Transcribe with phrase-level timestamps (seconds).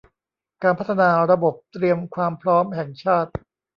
[0.63, 3.31] การพัฒนาระบบเตรียมความพร้อมแห่งชาติ